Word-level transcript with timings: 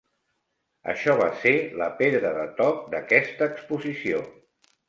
Això 0.93 1.15
va 1.19 1.27
ser 1.43 1.53
la 1.81 1.89
pedra 2.01 2.33
de 2.39 2.49
toc 2.63 2.83
d'aquesta 2.95 3.51
exposició. 3.55 4.27